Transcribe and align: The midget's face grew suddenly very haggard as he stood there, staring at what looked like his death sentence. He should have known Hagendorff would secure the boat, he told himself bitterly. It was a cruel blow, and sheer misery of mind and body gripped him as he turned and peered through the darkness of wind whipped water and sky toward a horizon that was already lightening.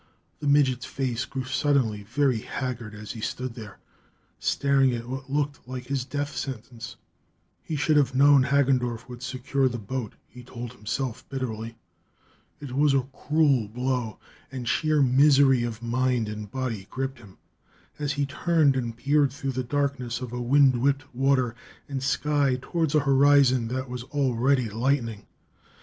The 0.39 0.47
midget's 0.47 0.87
face 0.87 1.25
grew 1.25 1.43
suddenly 1.43 2.01
very 2.01 2.39
haggard 2.39 2.95
as 2.95 3.11
he 3.11 3.21
stood 3.21 3.53
there, 3.53 3.77
staring 4.39 4.95
at 4.95 5.07
what 5.07 5.29
looked 5.29 5.67
like 5.67 5.85
his 5.85 6.05
death 6.05 6.35
sentence. 6.35 6.95
He 7.61 7.75
should 7.75 7.97
have 7.97 8.15
known 8.15 8.45
Hagendorff 8.45 9.07
would 9.07 9.21
secure 9.21 9.69
the 9.69 9.77
boat, 9.77 10.15
he 10.27 10.43
told 10.43 10.73
himself 10.73 11.23
bitterly. 11.29 11.77
It 12.59 12.71
was 12.71 12.95
a 12.95 13.07
cruel 13.13 13.67
blow, 13.67 14.17
and 14.51 14.67
sheer 14.67 15.03
misery 15.03 15.61
of 15.61 15.83
mind 15.83 16.27
and 16.27 16.49
body 16.49 16.87
gripped 16.89 17.19
him 17.19 17.37
as 17.99 18.13
he 18.13 18.25
turned 18.25 18.75
and 18.75 18.97
peered 18.97 19.31
through 19.31 19.51
the 19.51 19.63
darkness 19.63 20.19
of 20.19 20.31
wind 20.31 20.81
whipped 20.81 21.13
water 21.13 21.53
and 21.87 22.01
sky 22.01 22.57
toward 22.59 22.95
a 22.95 23.01
horizon 23.01 23.67
that 23.67 23.87
was 23.87 24.01
already 24.05 24.67
lightening. 24.67 25.27